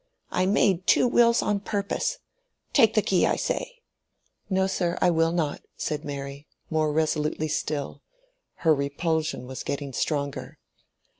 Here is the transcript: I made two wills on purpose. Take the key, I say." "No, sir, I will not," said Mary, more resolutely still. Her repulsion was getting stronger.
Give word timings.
I 0.31 0.47
made 0.47 0.87
two 0.87 1.07
wills 1.07 1.43
on 1.43 1.59
purpose. 1.59 2.17
Take 2.73 2.95
the 2.95 3.03
key, 3.03 3.27
I 3.27 3.35
say." 3.35 3.81
"No, 4.49 4.65
sir, 4.65 4.97
I 4.99 5.11
will 5.11 5.31
not," 5.31 5.61
said 5.77 6.03
Mary, 6.03 6.47
more 6.71 6.91
resolutely 6.91 7.47
still. 7.49 8.01
Her 8.65 8.73
repulsion 8.73 9.45
was 9.45 9.61
getting 9.61 9.93
stronger. 9.93 10.57